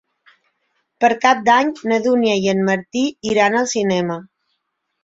Per 1.03 1.11
Cap 1.25 1.43
d'Any 1.49 1.69
na 1.91 2.01
Dúnia 2.09 2.41
i 2.47 2.51
en 2.57 2.65
Martí 2.71 3.07
iran 3.35 3.63
al 3.63 3.71
cinema. 3.79 4.19